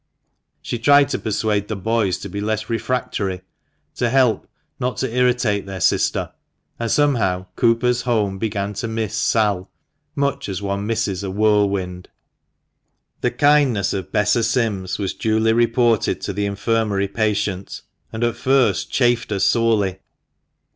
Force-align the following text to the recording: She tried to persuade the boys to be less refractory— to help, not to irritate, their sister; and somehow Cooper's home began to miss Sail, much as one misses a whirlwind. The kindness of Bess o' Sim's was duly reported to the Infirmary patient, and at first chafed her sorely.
She 0.63 0.79
tried 0.79 1.09
to 1.09 1.19
persuade 1.19 1.67
the 1.67 1.75
boys 1.75 2.17
to 2.21 2.27
be 2.27 2.41
less 2.41 2.71
refractory— 2.71 3.41
to 3.97 4.09
help, 4.09 4.47
not 4.79 4.97
to 4.97 5.15
irritate, 5.15 5.67
their 5.67 5.79
sister; 5.79 6.31
and 6.79 6.89
somehow 6.89 7.45
Cooper's 7.55 8.01
home 8.01 8.39
began 8.39 8.73
to 8.73 8.87
miss 8.87 9.13
Sail, 9.13 9.69
much 10.15 10.49
as 10.49 10.59
one 10.59 10.87
misses 10.87 11.21
a 11.23 11.29
whirlwind. 11.29 12.09
The 13.19 13.29
kindness 13.29 13.93
of 13.93 14.11
Bess 14.11 14.35
o' 14.35 14.41
Sim's 14.41 14.97
was 14.97 15.13
duly 15.13 15.53
reported 15.53 16.19
to 16.21 16.33
the 16.33 16.47
Infirmary 16.47 17.07
patient, 17.07 17.83
and 18.11 18.23
at 18.23 18.37
first 18.37 18.89
chafed 18.89 19.29
her 19.29 19.37
sorely. 19.37 19.99